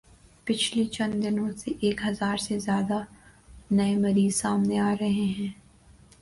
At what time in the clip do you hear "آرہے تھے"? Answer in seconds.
4.89-5.47